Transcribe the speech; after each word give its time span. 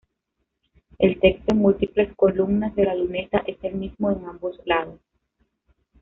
El 0.97 1.19
texto 1.19 1.53
en 1.53 1.59
múltiples 1.61 2.11
columnas 2.15 2.73
de 2.75 2.85
la 2.85 2.95
luneta 2.95 3.43
es 3.45 3.57
el 3.61 3.75
mismo 3.75 4.09
en 4.09 4.25
ambos 4.25 4.59
lados. 4.65 4.99